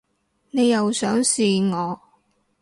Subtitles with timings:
[0.49, 2.01] 你又想試我